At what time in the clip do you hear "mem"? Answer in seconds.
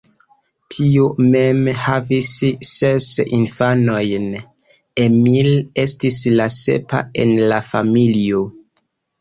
1.33-1.59